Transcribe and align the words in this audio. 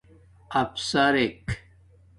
افسرک 0.61 1.45